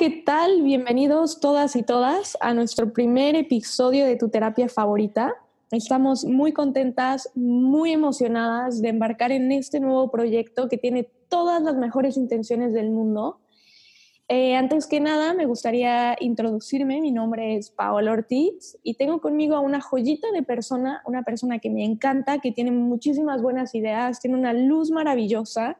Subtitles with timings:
[0.00, 0.62] ¿qué tal?
[0.62, 5.34] Bienvenidos todas y todas a nuestro primer episodio de tu terapia favorita.
[5.70, 11.76] Estamos muy contentas, muy emocionadas de embarcar en este nuevo proyecto que tiene todas las
[11.76, 13.40] mejores intenciones del mundo.
[14.28, 17.02] Eh, antes que nada, me gustaría introducirme.
[17.02, 21.58] Mi nombre es Paola Ortiz y tengo conmigo a una joyita de persona, una persona
[21.58, 25.76] que me encanta, que tiene muchísimas buenas ideas, tiene una luz maravillosa.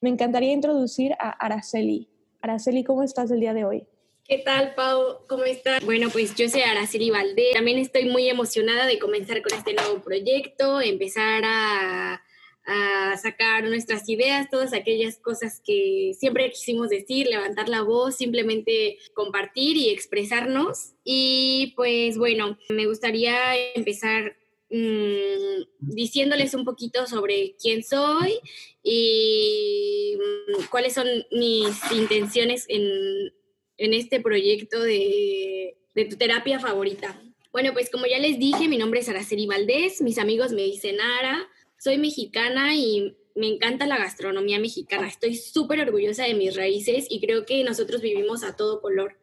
[0.00, 2.08] Me encantaría introducir a Araceli.
[2.42, 3.86] Araceli, ¿cómo estás el día de hoy?
[4.24, 5.26] ¿Qué tal, Pau?
[5.28, 5.84] ¿Cómo estás?
[5.84, 7.54] Bueno, pues yo soy Araceli Valdés.
[7.54, 12.22] También estoy muy emocionada de comenzar con este nuevo proyecto, empezar a,
[12.66, 18.98] a sacar nuestras ideas, todas aquellas cosas que siempre quisimos decir, levantar la voz, simplemente
[19.14, 20.94] compartir y expresarnos.
[21.04, 24.36] Y pues bueno, me gustaría empezar
[24.74, 28.40] Mm, diciéndoles un poquito sobre quién soy
[28.82, 33.34] y mm, cuáles son mis intenciones en,
[33.76, 35.76] este proyecto de,
[36.08, 37.20] tu terapia favorita.
[37.52, 40.98] Bueno, pues como ya les dije, mi nombre es Araceli Valdés, mis amigos me dicen
[41.02, 41.46] Ara,
[41.78, 47.20] soy mexicana y me encanta la gastronomía mexicana, estoy súper orgullosa de mis raíces y
[47.20, 49.18] creo que nosotros vivimos a todo color.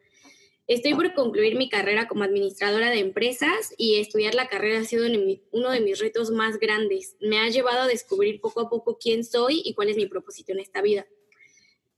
[0.70, 5.04] Estoy por concluir mi carrera como administradora de empresas y estudiar la carrera ha sido
[5.50, 7.16] uno de mis retos más grandes.
[7.18, 10.52] Me ha llevado a descubrir poco a poco quién soy y cuál es mi propósito
[10.52, 11.08] en esta vida.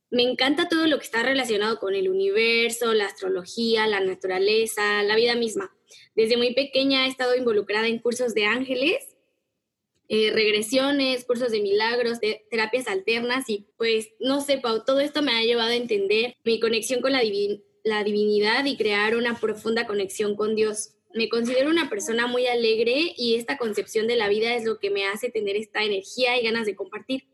[0.08, 5.16] Me encanta todo lo que está relacionado con el universo, la astrología, la naturaleza, la
[5.16, 5.76] vida misma.
[6.14, 9.06] Desde muy pequeña he estado involucrada en cursos de ángeles,
[10.08, 15.32] eh, regresiones, cursos de milagros, de terapias alternas y pues no sé, todo esto me
[15.32, 19.86] ha llevado a entender mi conexión con la divinidad la divinidad y crear una profunda
[19.86, 20.94] conexión con Dios.
[21.14, 24.90] Me considero una persona muy alegre y esta concepción de la vida es lo que
[24.90, 27.24] me hace tener esta energía y ganas de compartir.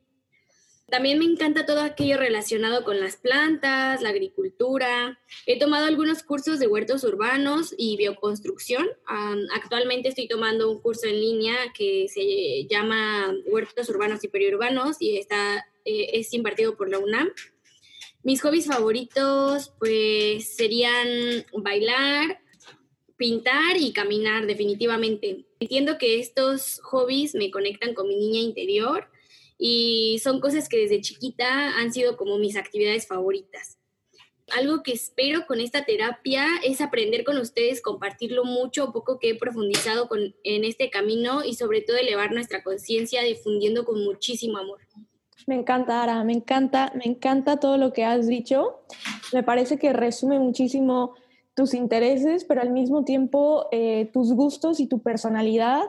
[0.90, 5.18] También me encanta todo aquello relacionado con las plantas, la agricultura.
[5.44, 8.88] He tomado algunos cursos de huertos urbanos y bioconstrucción.
[9.54, 15.18] actualmente estoy tomando un curso en línea que se llama Huertos Urbanos y Periurbanos y
[15.18, 17.30] está, eh, es impartido por la UNAM.
[18.22, 21.08] Mis hobbies favoritos, pues, serían
[21.52, 22.40] bailar,
[23.16, 25.46] pintar y caminar, definitivamente.
[25.60, 29.10] Entiendo que estos hobbies me conectan con mi niña interior
[29.58, 33.78] y son cosas que desde chiquita han sido como mis actividades favoritas.
[34.52, 39.30] Algo que espero con esta terapia es aprender con ustedes, compartirlo mucho o poco que
[39.30, 40.08] he profundizado
[40.42, 44.80] en este camino y sobre todo elevar nuestra conciencia difundiendo con muchísimo amor.
[45.46, 48.80] Me encanta, Ara, me encanta, me encanta todo lo que has dicho.
[49.32, 51.14] Me parece que resume muchísimo
[51.54, 55.82] tus intereses, pero al mismo tiempo eh, tus gustos y tu personalidad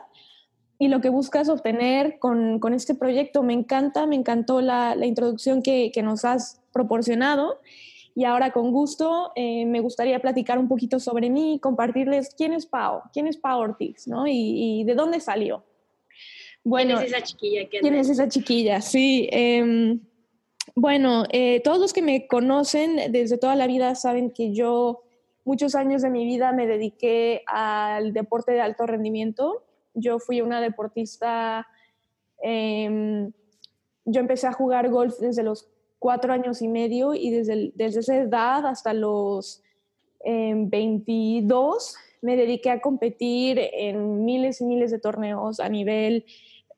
[0.80, 3.44] y lo que buscas obtener con, con este proyecto.
[3.44, 7.60] Me encanta, me encantó la, la introducción que, que, nos has proporcionado.
[8.16, 12.66] Y ahora con gusto eh, me gustaría platicar un poquito sobre mí, compartirles quién es
[12.66, 14.26] Pau, quién es Pau Ortiz, ¿no?
[14.26, 14.32] Y,
[14.82, 15.64] y de dónde salió.
[16.70, 17.68] Bueno, ¿Quién es esa chiquilla?
[17.68, 18.82] ¿Quién es esa chiquilla?
[18.82, 19.28] Sí.
[19.32, 20.00] Em,
[20.76, 25.02] bueno, eh, todos los que me conocen desde toda la vida saben que yo
[25.46, 29.64] muchos años de mi vida me dediqué al deporte de alto rendimiento.
[29.96, 31.66] Yo fui una deportista,
[32.44, 33.32] em,
[34.06, 38.16] yo empecé a jugar golf desde los cuatro años y medio y desde, desde esa
[38.16, 39.64] edad hasta los
[40.24, 46.26] 22 em, me dediqué a competir en miles y miles de torneos a nivel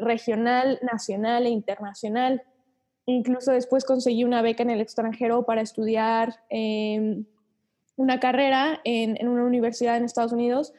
[0.01, 2.43] regional, nacional e internacional.
[3.05, 7.25] Incluso después conseguí una beca en el extranjero para estudiar em,
[7.95, 10.73] una carrera en, una universidad en Estados Unidos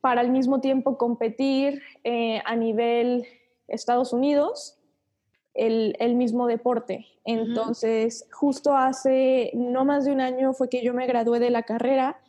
[0.00, 3.24] para al mismo tiempo competir eh, a nivel
[3.68, 4.78] Estados Unidos
[5.54, 7.06] el, mismo deporte.
[7.24, 11.62] Entonces, justo hace no más de un año fue que yo me gradué de la
[11.62, 12.20] carrera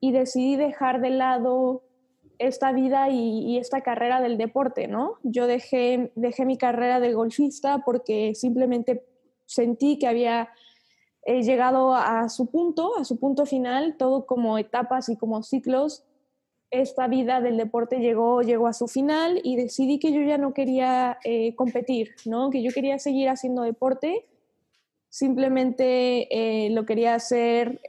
[0.00, 1.82] y decidí dejar de lado
[2.38, 5.18] esta vida y, esta carrera del deporte, ¿no?
[5.22, 9.04] Yo dejé, dejé mi carrera de golfista porque simplemente
[9.46, 10.50] sentí que había
[11.24, 16.04] eh, llegado a su punto, a su punto final, todo como etapas y como ciclos.
[16.70, 20.52] Esta vida del deporte llegó, llegó a su final y decidí que yo ya no
[20.52, 22.50] quería eh, competir, ¿no?
[22.50, 24.26] Que yo quería seguir haciendo deporte
[25.08, 26.26] simplemente
[26.66, 27.80] eh, lo quería hacer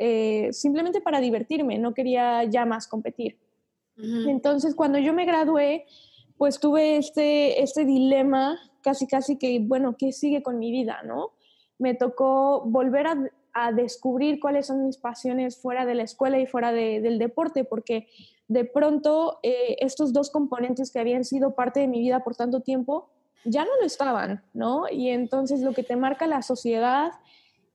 [0.52, 3.40] simplemente para divertirme, no quería ya más competir.
[3.98, 5.86] Entonces, cuando yo me gradué,
[6.38, 11.32] pues tuve este, este dilema, casi, casi que, bueno, ¿qué sigue con mi vida, no?
[11.80, 13.18] Me tocó volver a,
[13.74, 18.10] descubrir cuáles son mis pasiones fuera de la escuela y fuera del deporte, porque
[18.50, 22.60] de pronto eh, estos dos componentes que habían sido parte de mi vida por tanto
[22.60, 23.08] tiempo,
[23.46, 24.90] ya no lo estaban, ¿no?
[24.92, 27.14] Y entonces lo que te marca la sociedad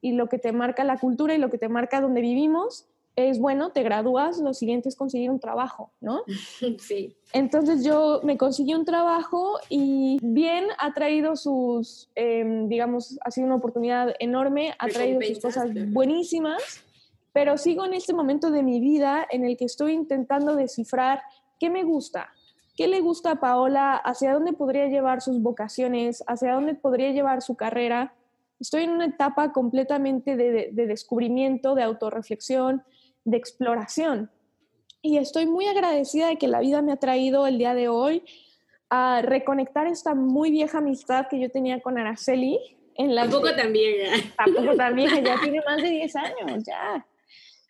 [0.02, 2.86] y lo que te marca la cultura y lo que te marca donde vivimos
[3.28, 6.22] es, bueno, te gradúas, lo siguiente es conseguir un trabajo, ¿no?
[6.78, 7.16] Sí.
[7.32, 13.46] Entonces yo me conseguí un trabajo y bien ha traído sus, em, digamos, ha sido
[13.46, 16.82] una oportunidad enorme, ha traído sus cosas buenísimas,
[17.32, 21.22] pero sigo en este momento de mi vida en el que estoy intentando descifrar
[21.58, 22.30] qué me gusta,
[22.76, 27.42] qué le gusta a Paola, hacia dónde podría llevar sus vocaciones, hacia dónde podría llevar
[27.42, 28.14] su carrera.
[28.58, 32.82] Estoy en una etapa completamente de, de descubrimiento, de autorreflexión,
[33.24, 34.30] de exploración.
[35.02, 38.22] Y estoy muy agradecida de que la vida me ha traído el día de hoy
[38.90, 42.58] a reconectar esta muy vieja amistad que yo tenía con Araceli.
[42.96, 44.32] En la tampoco también.
[44.36, 47.06] Tampoco también, ya tiene más de 10 años, ya.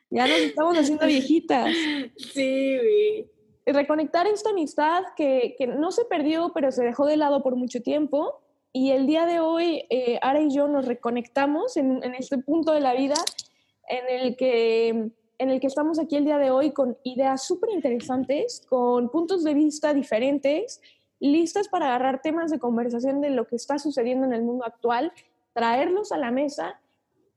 [0.09, 1.73] Ya nos estamos haciendo viejitas.
[2.17, 3.27] Sí,
[3.65, 7.81] Reconectar esta amistad que, que, no se perdió, pero se dejó de lado por mucho
[7.81, 8.43] tiempo.
[8.73, 12.73] Y el día de hoy, eh, Ara y yo nos reconectamos en, en este punto
[12.73, 13.15] de la vida
[13.89, 17.71] en el que en el que estamos aquí el día de hoy con ideas súper
[17.71, 20.83] interesantes, con puntos de vista diferentes,
[21.19, 25.15] listas para agarrar temas de conversación de lo que está sucediendo en el mundo actual,
[25.55, 26.79] traerlos a la mesa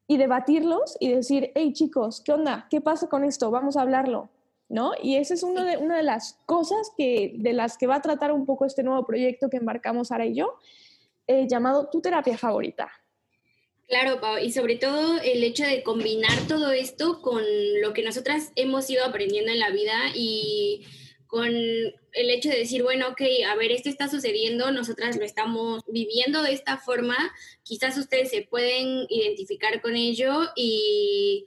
[0.06, 2.68] y debatirlos y decir, hey chicos, ¿qué onda?
[2.70, 3.52] ¿Qué pasa con esto?
[3.52, 4.30] Vamos a hablarlo,
[4.68, 4.92] ¿no?
[5.02, 8.02] Y esa es una de, una de las cosas que, de las que va a
[8.02, 10.56] tratar un poco este nuevo proyecto que embarcamos Sara y yo,
[11.26, 12.92] eh, llamado Tu Terapia Favorita.
[13.94, 17.44] Claro, Pau, y sobre todo el hecho de combinar todo esto con
[17.80, 20.84] lo que nosotras hemos ido aprendiendo en la vida y
[21.28, 25.84] con el hecho de decir, bueno, ok, a ver, esto está sucediendo, nosotras lo estamos
[25.88, 27.16] viviendo de esta forma,
[27.62, 31.46] quizás ustedes se pueden identificar con ello y,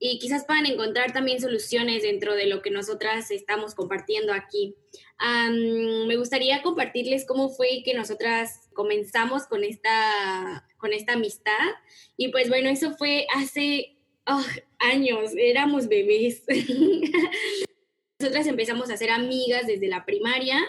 [0.00, 4.74] y quizás puedan encontrar también soluciones dentro de lo que nosotras estamos compartiendo aquí.
[5.20, 11.68] me gustaría compartirles cómo fue que nosotras comenzamos con esta con esta amistad.
[12.16, 13.96] Y pues bueno, eso fue hace
[14.26, 14.44] oh,
[14.78, 16.44] años, éramos bebés.
[18.20, 20.60] Nosotras empezamos a ser amigas desde la primaria.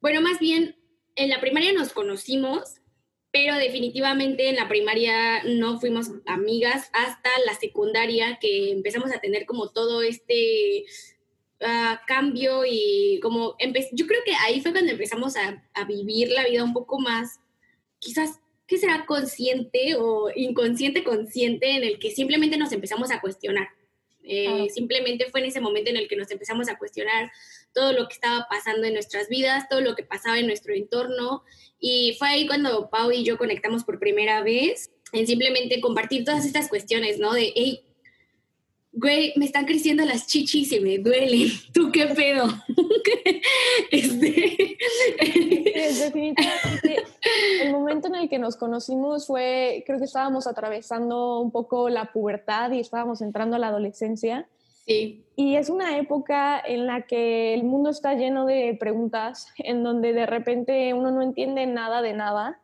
[0.00, 0.76] Bueno, más bien,
[1.16, 2.76] en la primaria nos conocimos,
[3.32, 9.44] pero definitivamente en la primaria no fuimos amigas hasta la secundaria que empezamos a tener
[9.44, 10.84] como todo este
[11.60, 13.56] ah, cambio y como
[13.92, 17.40] yo creo que ahí fue cuando empezamos a, a, vivir la vida un poco más,
[17.98, 23.68] quizás ¿qué será consciente o inconsciente consciente en el que simplemente nos empezamos a cuestionar?
[24.30, 27.32] Eh, simplemente fue en ese momento en el que nos empezamos a cuestionar
[27.72, 31.44] todo lo que estaba pasando en nuestras vidas, todo lo que pasaba en nuestro entorno.
[31.80, 36.44] Y fue ahí cuando Pau y yo conectamos por primera vez en simplemente compartir todas
[36.44, 37.32] estas cuestiones, ¿no?
[37.32, 37.86] De, hey,
[38.98, 41.48] güey, me están creciendo las chichis y me duelen.
[41.72, 42.46] ¿Tú qué pedo?
[43.90, 44.76] este...
[46.04, 46.96] definitivamente,
[47.62, 52.12] el momento en el que nos conocimos fue, creo que estábamos atravesando un poco la
[52.12, 54.48] pubertad y estábamos entrando a la adolescencia.
[54.86, 55.24] Sí.
[55.36, 60.12] Y es una época en la que el mundo está lleno de preguntas, en donde
[60.12, 62.60] de repente uno no entiende nada de nada.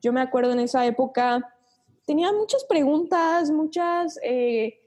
[0.00, 1.54] Yo me acuerdo en esa época,
[2.06, 4.18] tenía muchas preguntas, muchas...
[4.22, 4.78] Eh,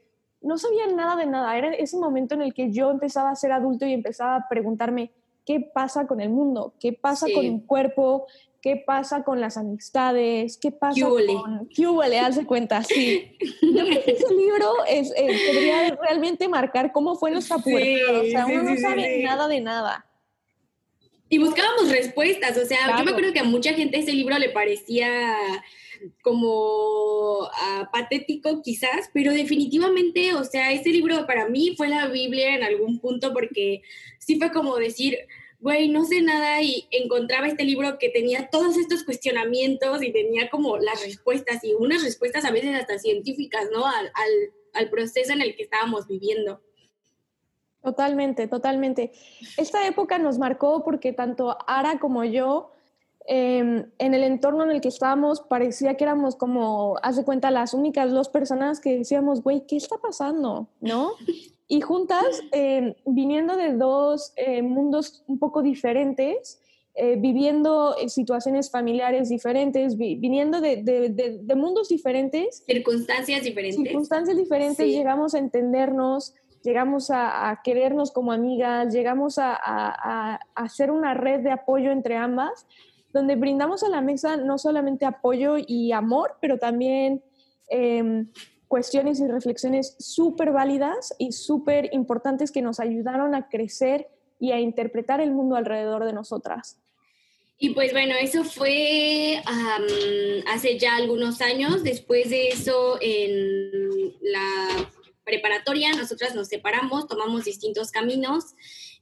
[0.46, 1.56] no sabía nada de nada.
[1.58, 5.10] Era ese momento en el que yo empezaba a ser adulto y empezaba a preguntarme
[5.44, 8.26] qué pasa con el mundo, qué pasa con mi cuerpo,
[8.62, 11.68] qué pasa con las amistades, qué pasa con...
[11.68, 12.18] ¿Qué huele?
[12.18, 13.36] Hace cuenta, sí.
[13.62, 18.20] Yo creo que ese libro es, eh, podría realmente marcar cómo fue nuestra pubertad.
[18.20, 20.06] o sea, uno no sabe nada de nada.
[21.28, 24.50] Y buscábamos respuestas, o sea, yo me acuerdo que a mucha gente ese libro le
[24.50, 25.36] parecía
[26.22, 32.54] como ah, patético quizás, pero definitivamente, o sea, este libro para mí fue la Biblia
[32.54, 33.82] en algún punto porque
[34.18, 35.18] sí fue como decir,
[35.60, 40.50] güey, no sé nada y encontraba este libro que tenía todos estos cuestionamientos y tenía
[40.50, 43.86] como las respuestas y unas respuestas a veces hasta científicas, ¿no?
[43.86, 46.60] Al, al, al proceso en el que estábamos viviendo.
[47.82, 49.12] Totalmente, totalmente.
[49.56, 52.72] Esta época nos marcó porque tanto Ara como yo
[53.28, 57.50] Em, en el entorno en el que estábamos parecía que éramos como, haz de cuenta,
[57.50, 60.68] las únicas dos personas que decíamos, güey, ¿qué está pasando?
[60.80, 61.12] ¿No?
[61.68, 66.62] Y juntas, em, viniendo de dos eh, mundos un poco diferentes,
[66.94, 72.62] eh, viviendo situaciones familiares diferentes, viniendo de, de, de, mundos diferentes.
[72.64, 73.82] Circunstancias diferentes.
[73.82, 80.40] Circunstancias diferentes, llegamos a entendernos, llegamos a, a, querernos como amigas, llegamos a, a, a
[80.54, 82.64] hacer una red de apoyo entre ambas
[83.16, 87.22] donde brindamos a la mesa no solamente apoyo y amor, pero también
[87.68, 88.30] em,
[88.68, 94.08] cuestiones y reflexiones súper válidas y súper importantes que nos ayudaron a crecer
[94.38, 96.78] y a interpretar el mundo alrededor de nosotras.
[97.58, 99.42] Y pues bueno, eso fue
[100.46, 101.82] hace ya algunos años.
[101.82, 104.90] Después de eso, en la
[105.26, 108.54] preparatoria, nosotras nos separamos, tomamos distintos caminos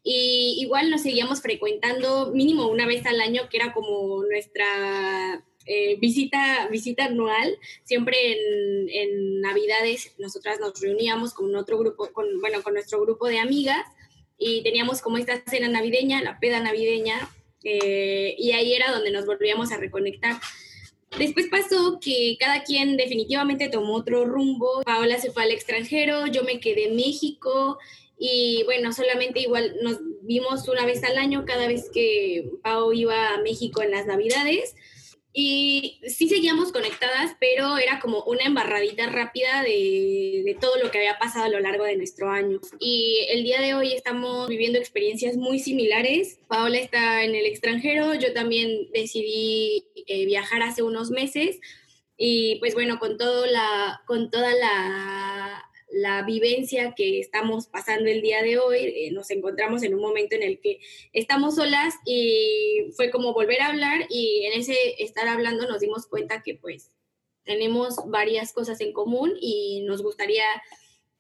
[0.02, 5.97] y igual nos seguíamos frecuentando mínimo una vez al año, que era como nuestra eh,
[6.00, 7.57] visita, visita anual.
[7.85, 13.28] Siempre en, en, Navidades nosotras nos reuníamos con otro grupo, con, bueno, con nuestro grupo
[13.28, 13.85] de amigas
[14.38, 17.31] y teníamos como esta cena navideña, la peda navideña,
[17.62, 20.37] eh, y ahí era donde nos volvíamos a reconectar.
[21.18, 24.83] Después pasó que cada quien definitivamente tomó otro rumbo.
[24.85, 27.78] Paola se fue al extranjero, yo me quedé en México
[28.18, 33.35] y bueno, solamente igual nos vimos una vez al año cada vez que Pao iba
[33.35, 34.75] a México en las Navidades.
[35.37, 40.99] Y sí seguíamos conectadas, pero era como una embarradita rápida de, de, todo lo que
[40.99, 42.61] había pasado a lo largo de nuestro año.
[42.79, 46.38] Y el día de hoy estamos viviendo experiencias muy similares.
[46.47, 51.59] Paola está en el extranjero, yo también decidí eh, viajar hace unos meses.
[52.17, 55.34] Y pues bueno, con, todo la, con toda la
[55.95, 58.79] la vivencia que estamos pasando el día de hoy.
[58.79, 60.81] Eh, nos encontramos en un momento en el que
[61.13, 66.07] estamos solas y fue como volver a hablar y en ese estar hablando nos dimos
[66.07, 66.91] cuenta que pues
[67.45, 70.45] tenemos varias cosas en común y nos gustaría,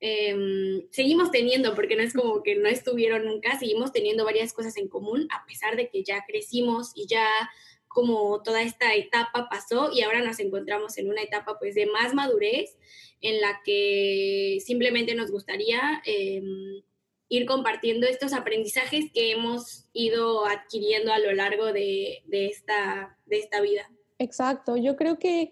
[0.00, 4.76] em, seguimos teniendo, porque no es como que no estuvieron nunca, seguimos teniendo varias cosas
[4.76, 7.28] en común a pesar de que ya crecimos y ya
[7.86, 12.12] como toda esta etapa pasó y ahora nos encontramos en una etapa pues de más
[12.12, 12.76] madurez
[13.20, 16.82] en la que simplemente nos gustaría em,
[17.28, 23.60] ir compartiendo estos aprendizajes que hemos ido adquiriendo a lo largo de, esta, de esta
[23.60, 23.90] vida.
[24.18, 25.50] Exacto, yo creo que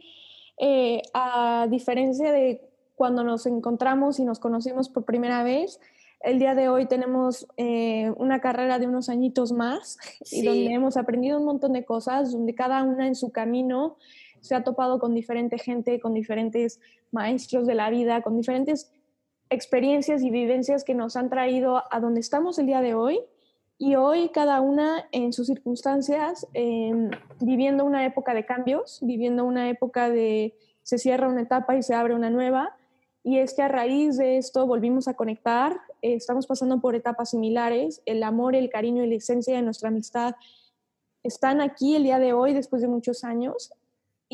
[0.58, 2.60] eh, a diferencia de
[2.94, 5.80] cuando nos encontramos y nos conocimos por primera vez,
[6.20, 9.98] el día de hoy tenemos eh, una carrera de unos añitos más
[10.30, 13.96] y donde hemos aprendido un montón de cosas, donde cada una en su camino
[14.42, 16.80] se ha topado con diferente gente, con diferentes
[17.10, 18.92] maestros de la vida, con diferentes
[19.48, 23.20] experiencias y vivencias que nos han traído a donde estamos el día de hoy.
[23.78, 29.70] Y hoy cada una en sus circunstancias, em, viviendo una época de cambios, viviendo una
[29.70, 32.76] época de se cierra una etapa y se abre una nueva.
[33.24, 37.30] Y es que a raíz de esto volvimos a conectar, eh, estamos pasando por etapas
[37.30, 40.34] similares, el amor, el cariño y la esencia de nuestra amistad
[41.22, 43.72] están aquí el día de hoy después de muchos años.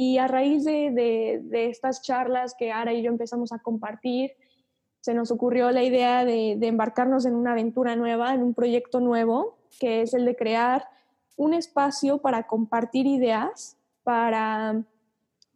[0.00, 4.30] Y a raíz de, estas charlas que Ara y yo empezamos a compartir,
[5.00, 9.58] se nos ocurrió la idea de, embarcarnos en una aventura nueva, en un proyecto nuevo,
[9.80, 10.86] que es el de crear
[11.36, 14.84] un espacio para compartir ideas, para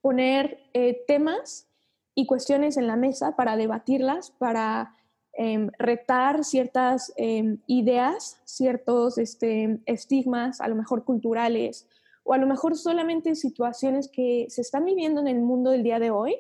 [0.01, 1.69] poner eh, temas
[2.17, 4.97] y cuestiones en la mesa para debatirlas, para
[5.35, 11.87] em, retar ciertas em, ideas, ciertos este, estigmas, a lo mejor culturales,
[12.25, 15.99] o a lo mejor solamente situaciones que se están viviendo en el mundo del día
[15.99, 16.37] de hoy,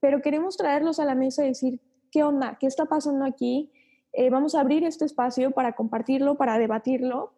[0.00, 2.56] pero queremos traerlos a la mesa y decir, ¿qué onda?
[2.58, 3.70] ¿Qué está pasando aquí?
[4.12, 7.32] Eh, vamos a abrir este espacio para compartirlo, para debatirlo,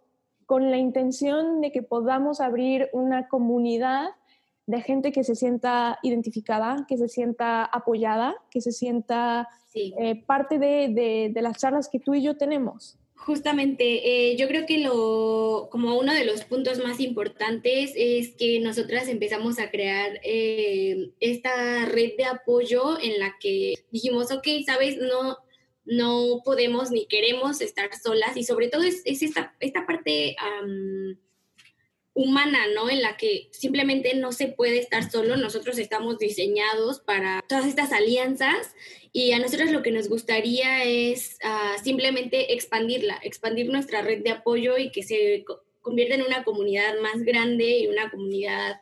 [0.46, 4.10] con la intención de que podamos abrir una comunidad
[4.66, 10.58] de gente que se sienta identificada, que se sienta apoyada, que se sienta eh, parte
[10.58, 12.98] de, de, las charlas que tú y yo tenemos.
[13.16, 18.60] Justamente, eh, yo creo que lo, como uno de los puntos más importantes es que
[18.60, 24.98] nosotras empezamos a crear eh, esta red de apoyo en la que dijimos, ok, sabes,
[24.98, 25.38] no,
[25.86, 30.36] no podemos ni queremos estar solas y sobre todo es, esta, esta parte
[32.14, 32.88] humana, ¿no?
[32.88, 35.36] En la que simplemente no se puede estar solo.
[35.36, 38.74] Nosotros estamos diseñados para todas estas alianzas
[39.12, 44.30] y a nosotros lo que nos gustaría es ah, simplemente expandirla, expandir nuestra red de
[44.30, 45.44] apoyo y que se
[45.82, 48.80] convierta en una comunidad más grande y una comunidad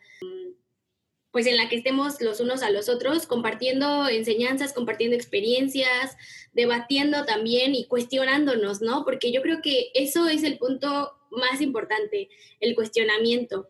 [1.33, 6.17] pues en la que estemos los unos a los otros, compartiendo enseñanzas, compartiendo experiencias,
[6.53, 9.03] debatiendo también y cuestionándonos, ¿no?
[9.07, 12.29] Porque yo creo que eso es el punto más importante,
[12.61, 13.69] el cuestionamiento.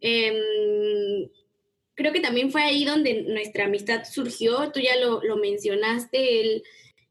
[0.00, 1.28] Em,
[1.94, 6.62] creo que también fue ahí donde nuestra amistad surgió, tú ya lo, mencionaste, el,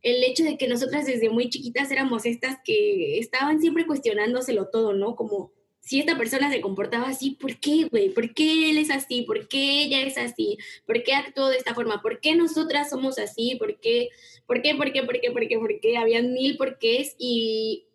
[0.02, 4.94] el, hecho de que nosotras desde muy chiquitas éramos estas que estaban siempre cuestionándoselo todo,
[4.94, 5.16] ¿no?
[5.16, 8.10] Como si esta persona se comportaba así, ¿por qué, güey?
[8.10, 9.24] ¿Por qué él es así?
[9.24, 10.58] ¿Por qué ella es así?
[10.86, 12.02] ¿Por qué actuó de esta forma?
[12.02, 13.56] ¿Por qué nosotras somos así?
[13.56, 14.10] ¿Por qué?
[14.46, 14.76] ¿Por qué?
[14.76, 15.04] ¿Por qué?
[15.04, 15.32] ¿Por qué?
[15.32, 15.58] ¿Por qué?
[15.58, 15.98] ¿Por qué?
[15.98, 17.88] Habían mil porqués y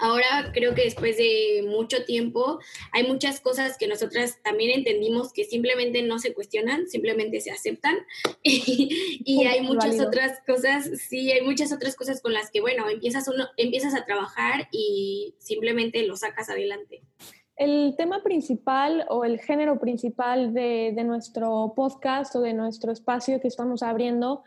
[0.00, 2.58] Ahora creo que después de mucho tiempo
[2.92, 7.96] hay muchas cosas que nosotras también entendimos que simplemente no se cuestionan, simplemente se aceptan.
[8.42, 13.28] y, hay muchas otras cosas, sí, hay muchas otras cosas con las que, bueno, empiezas,
[13.28, 17.02] uno, empiezas a trabajar y simplemente lo sacas adelante.
[17.56, 23.48] El tema principal o el género principal de, nuestro podcast o de nuestro espacio que
[23.48, 24.44] estamos abriendo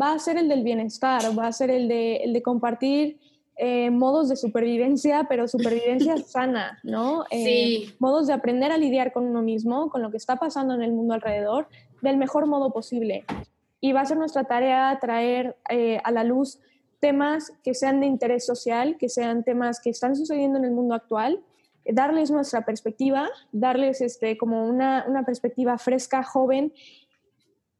[0.00, 3.18] va a ser el del bienestar, va a ser el de, el de compartir
[3.56, 7.24] eh, modos de supervivencia, pero supervivencia sana, ¿no?
[7.30, 7.94] Eh, sí.
[7.98, 10.92] Modos de aprender a lidiar con uno mismo, con lo que está pasando en el
[10.92, 11.68] mundo alrededor,
[12.00, 13.24] del mejor modo posible.
[13.80, 16.60] Y va a ser nuestra tarea traer eh, a la luz
[17.00, 20.94] temas que sean de interés social, que sean temas que están sucediendo en el mundo
[20.94, 21.40] actual
[21.84, 26.72] darles nuestra perspectiva, darles este, como una, una perspectiva fresca, joven,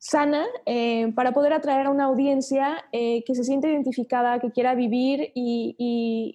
[0.02, 4.74] sana, eh, para poder atraer a una audiencia eh, que se siente identificada, que quiera
[4.74, 5.76] vivir y,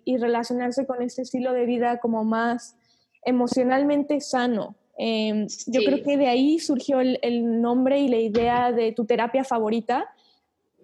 [0.05, 2.77] y, relacionarse con este estilo de vida como más
[3.23, 4.77] emocionalmente sano.
[4.97, 9.03] Eh, yo creo que de ahí surgió el, el nombre y la idea de tu
[9.03, 10.13] terapia favorita,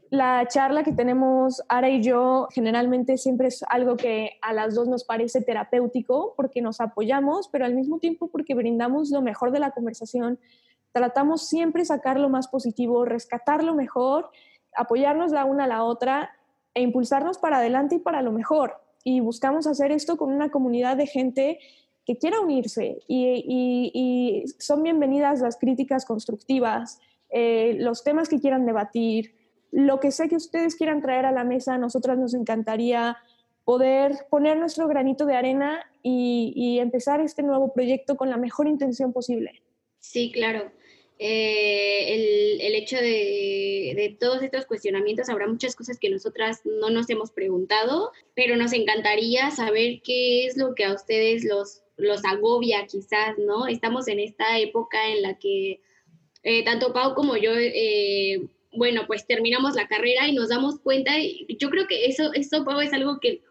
[0.09, 4.89] la charla que tenemos Ara y yo generalmente siempre es algo que a las dos
[4.89, 9.59] nos parece terapéutico porque nos apoyamos, pero al mismo tiempo porque brindamos lo mejor de
[9.59, 10.37] la conversación.
[10.93, 14.29] Tratamos siempre sacar lo más positivo, rescatar lo mejor,
[14.75, 16.31] apoyarnos la una a la otra
[16.73, 18.75] e impulsarnos para adelante y para lo mejor.
[19.03, 21.59] Y buscamos hacer esto con una comunidad de gente
[22.05, 29.35] que quiera unirse y, son bienvenidas las críticas constructivas, eh, los temas que quieran debatir
[29.73, 33.17] lo que sé que ustedes quieran traer a la mesa, a nosotras nos encantaría
[33.65, 39.13] poder poner nuestro granito de arena y, empezar este nuevo proyecto con la mejor intención
[39.13, 39.63] posible.
[39.97, 40.71] Sí, claro.
[41.25, 47.31] Eh, el, hecho de, todos estos cuestionamientos, habrá muchas cosas que nosotras no nos hemos
[47.31, 53.37] preguntado, pero nos encantaría saber qué es lo que a ustedes los, los agobia quizás,
[53.37, 53.67] ¿no?
[53.67, 55.79] Estamos en esta época en la que
[56.43, 58.41] eh, tanto Pau como yo eh,
[58.73, 61.13] bueno, pues terminamos la carrera y nos damos cuenta,
[61.57, 63.41] yo creo que eso, eso es algo que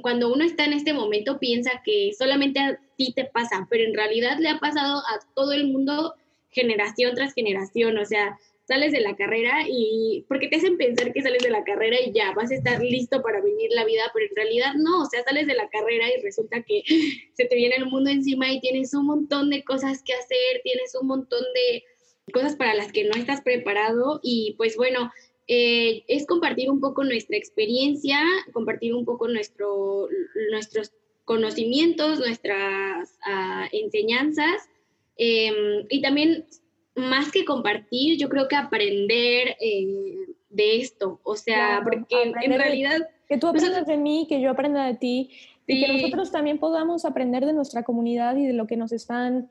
[0.00, 3.94] cuando uno está en este momento piensa que solamente a ti te pasa, pero en
[3.94, 6.14] realidad le ha pasado a todo el mundo
[6.50, 8.38] generación tras generación, o sea,
[8.70, 12.12] sales de la carrera y porque te hacen pensar que sales de la carrera y
[12.12, 15.24] ya vas a estar listo para vivir la vida, pero en realidad no, o sea,
[15.24, 16.82] sales de la carrera y resulta que
[17.34, 20.94] se te viene el mundo encima y tienes un montón de cosas que hacer, tienes
[20.94, 21.84] un montón de
[22.32, 25.10] cosas para las que no estás preparado y pues bueno,
[25.48, 30.08] eh, es compartir un poco nuestra experiencia, compartir un poco nuestro,
[30.52, 30.92] nuestros
[31.24, 34.68] conocimientos, nuestras ah, enseñanzas
[35.20, 36.46] em, y también
[36.96, 40.16] más que compartir, yo creo que aprender eh,
[40.48, 43.08] de esto, o sea, porque en realidad...
[43.28, 45.30] que tú aprendas de mí, que yo aprenda de ti,
[45.66, 49.48] y que nosotros también podamos aprender de nuestra comunidad y de lo que nos están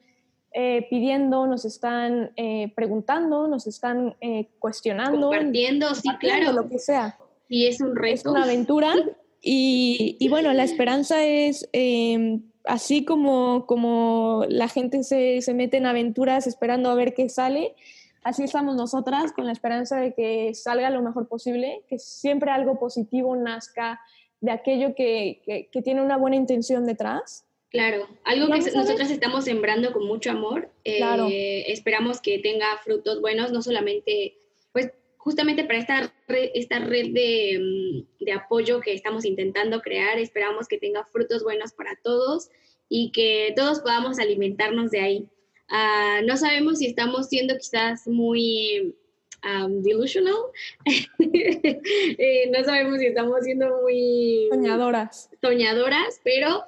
[0.51, 5.29] eh, pidiendo, nos están eh, preguntando, nos están eh, cuestionando.
[5.29, 6.51] Compartiendo, sí, claro.
[6.53, 7.17] Lo que sea.
[7.47, 8.15] Y es un reto.
[8.15, 8.93] Es una aventura.
[9.41, 15.77] Y, y bueno, la esperanza es, em, así como, como la gente se, se mete
[15.77, 17.75] en aventuras esperando a ver qué sale,
[18.23, 22.79] así estamos nosotras con la esperanza de que salga lo mejor posible, que siempre algo
[22.79, 23.99] positivo nazca
[24.41, 29.45] de aquello que, que, que tiene una buena intención detrás Claro, algo que nosotras estamos
[29.45, 30.71] sembrando con mucho amor.
[30.83, 34.37] Eh, esperamos que tenga frutos buenos, no solamente,
[34.71, 40.17] pues justamente para esta red, esta red de, mm, de, apoyo que estamos intentando crear,
[40.17, 42.49] esperamos que tenga frutos buenos para todos
[42.87, 45.27] y que todos podamos alimentarnos de ahí.
[45.67, 48.95] Ah, no sabemos si estamos siendo quizás muy
[49.43, 50.37] um, delusional,
[51.19, 54.47] eh, no sabemos si estamos siendo muy...
[54.49, 55.29] Soñadoras.
[55.41, 56.63] Soñadoras, pero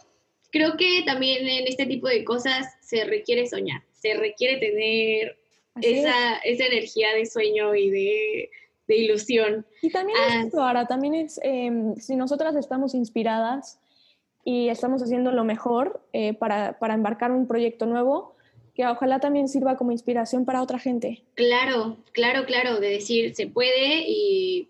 [0.52, 5.41] creo que también en este tipo de cosas se requiere soñar, se requiere tener
[5.80, 8.50] esa, esa, energía de sueño y de,
[8.88, 9.66] de ilusión.
[9.82, 13.80] Y también es esto, ahora, también es, em, si nosotras estamos inspiradas
[14.44, 18.36] y estamos haciendo lo mejor eh, para, para embarcar un proyecto nuevo,
[18.74, 21.24] que ojalá también sirva como inspiración para otra gente.
[21.36, 24.70] Claro, claro, claro, de decir, se puede y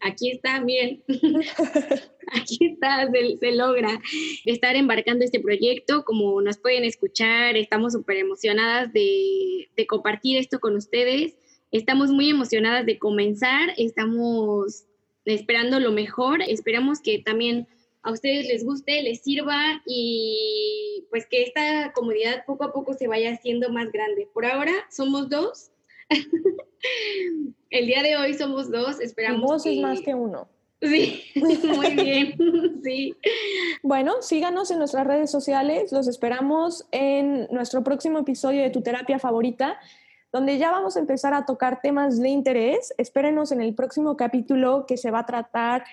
[0.00, 1.02] aquí está, miren,
[2.32, 3.08] aquí está,
[3.40, 4.00] se, logra
[4.44, 6.04] estar embarcando este proyecto.
[6.04, 11.36] Como nos pueden escuchar, estamos súper emocionadas de, compartir esto con ustedes.
[11.70, 14.84] Estamos muy emocionadas de comenzar, estamos
[15.24, 17.68] esperando lo mejor, esperamos que también
[18.02, 23.06] a ustedes les guste, les sirva y pues que esta comunidad poco a poco se
[23.06, 24.28] vaya haciendo más grande.
[24.32, 25.69] Por ahora somos dos.
[27.70, 29.48] El día de hoy somos dos, esperamos.
[29.48, 30.48] dos es más que uno.
[30.82, 33.14] Sí, muy bien, sí.
[33.82, 39.18] Bueno, síganos en nuestras redes sociales, los esperamos en nuestro próximo episodio de Tu Terapia
[39.18, 39.78] Favorita,
[40.32, 42.94] donde ya vamos a empezar a tocar temas de interés.
[42.98, 45.84] Espérenos en el próximo capítulo que se va a tratar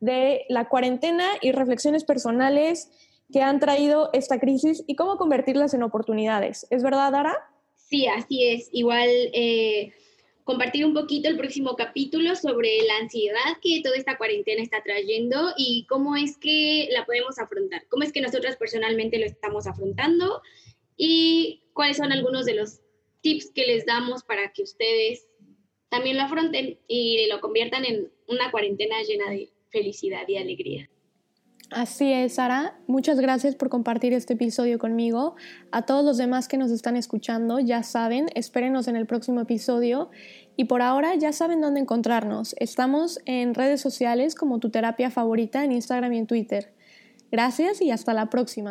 [0.00, 2.90] de la cuarentena y reflexiones personales
[3.32, 6.66] que han traído esta crisis y cómo convertirlas en oportunidades.
[6.70, 7.36] ¿Es verdad, Dara?
[7.88, 8.68] Sí, así es.
[8.72, 9.92] Igual eh,
[10.44, 15.52] compartir un poquito el próximo capítulo sobre la ansiedad que toda esta cuarentena está trayendo
[15.56, 20.42] y cómo es que la podemos afrontar, cómo es que nosotras personalmente lo estamos afrontando
[20.96, 22.80] y cuáles son algunos de los
[23.20, 25.28] tips que les damos para que ustedes
[25.88, 30.90] también lo afronten y lo conviertan en una cuarentena llena de felicidad y alegría.
[31.70, 32.78] Así es, Sara.
[32.86, 35.34] Muchas gracias por compartir este episodio conmigo.
[35.72, 40.10] A todos los demás que nos están escuchando, ya saben, espérenos en el próximo episodio.
[40.56, 42.54] Y por ahora ya saben dónde encontrarnos.
[42.58, 46.72] Estamos en redes sociales como tu terapia favorita en Instagram y en Twitter.
[47.32, 48.70] Gracias y hasta la próxima.